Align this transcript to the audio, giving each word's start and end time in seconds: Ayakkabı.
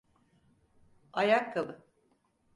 Ayakkabı. 1.13 1.85